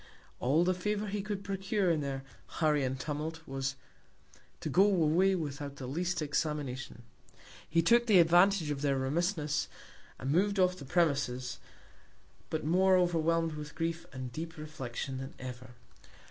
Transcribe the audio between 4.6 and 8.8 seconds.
go away without the least Examination. He took the Advantage